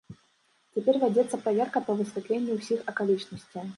[0.77, 3.65] Цяпер вядзецца праверка па высвятленні ўсіх акалічнасцяў.